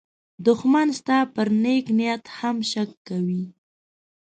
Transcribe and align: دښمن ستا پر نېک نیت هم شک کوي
دښمن 0.45 0.87
ستا 0.99 1.17
پر 1.33 1.47
نېک 1.63 1.85
نیت 1.97 2.23
هم 2.37 2.57
شک 2.71 2.89
کوي 3.07 3.43